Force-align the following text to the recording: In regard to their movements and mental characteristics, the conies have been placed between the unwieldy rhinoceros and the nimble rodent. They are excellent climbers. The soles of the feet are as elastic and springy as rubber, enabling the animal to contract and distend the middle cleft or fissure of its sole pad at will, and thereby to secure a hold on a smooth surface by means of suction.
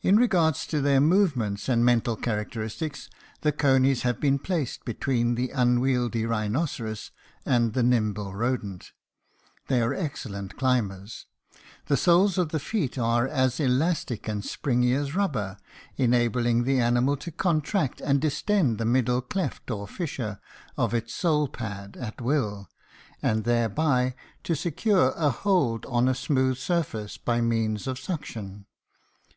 In 0.00 0.16
regard 0.16 0.54
to 0.56 0.80
their 0.80 1.00
movements 1.00 1.68
and 1.68 1.84
mental 1.84 2.16
characteristics, 2.16 3.08
the 3.42 3.50
conies 3.52 4.02
have 4.02 4.20
been 4.20 4.38
placed 4.38 4.84
between 4.84 5.34
the 5.34 5.50
unwieldy 5.50 6.24
rhinoceros 6.24 7.10
and 7.44 7.72
the 7.72 7.82
nimble 7.82 8.32
rodent. 8.34 8.92
They 9.68 9.80
are 9.80 9.94
excellent 9.94 10.56
climbers. 10.56 11.26
The 11.86 11.96
soles 11.96 12.36
of 12.38 12.50
the 12.50 12.58
feet 12.60 12.96
are 12.96 13.26
as 13.28 13.58
elastic 13.60 14.28
and 14.28 14.44
springy 14.44 14.92
as 14.94 15.14
rubber, 15.14 15.56
enabling 15.96 16.64
the 16.64 16.80
animal 16.80 17.16
to 17.18 17.32
contract 17.32 18.00
and 18.00 18.20
distend 18.20 18.78
the 18.78 18.84
middle 18.84 19.20
cleft 19.20 19.70
or 19.70 19.86
fissure 19.86 20.40
of 20.76 20.94
its 20.94 21.12
sole 21.14 21.46
pad 21.48 21.96
at 21.96 22.20
will, 22.20 22.68
and 23.22 23.44
thereby 23.44 24.14
to 24.44 24.56
secure 24.56 25.12
a 25.16 25.30
hold 25.30 25.86
on 25.86 26.08
a 26.08 26.14
smooth 26.14 26.56
surface 26.56 27.18
by 27.18 27.40
means 27.40 27.86
of 27.86 28.00
suction. 28.00 28.64